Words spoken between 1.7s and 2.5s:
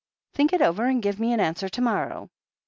morrow."